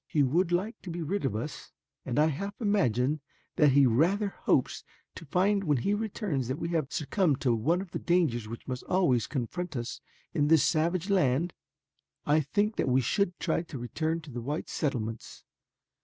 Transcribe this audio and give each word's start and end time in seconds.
He 0.07 0.23
would 0.23 0.51
like 0.51 0.81
to 0.81 0.89
be 0.89 1.03
rid 1.03 1.25
of 1.25 1.35
us, 1.35 1.71
and 2.07 2.17
I 2.17 2.25
half 2.25 2.59
imagine 2.59 3.19
that 3.57 3.73
he 3.73 3.85
rather 3.85 4.29
hopes 4.29 4.83
to 5.13 5.25
find 5.27 5.63
when 5.63 5.77
he 5.77 5.93
returns 5.93 6.47
that 6.47 6.57
we 6.57 6.69
have 6.69 6.91
succumbed 6.91 7.39
to 7.41 7.53
one 7.53 7.81
of 7.81 7.91
the 7.91 7.99
dangers 7.99 8.47
which 8.47 8.67
must 8.67 8.81
always 8.85 9.27
confront 9.27 9.75
us 9.75 10.01
in 10.33 10.47
this 10.47 10.63
savage 10.63 11.11
land. 11.11 11.53
"I 12.25 12.39
think 12.39 12.77
that 12.77 12.89
we 12.89 13.01
should 13.01 13.39
try 13.39 13.61
to 13.61 13.77
return 13.77 14.21
to 14.21 14.31
the 14.31 14.41
white 14.41 14.69
settlements. 14.69 15.43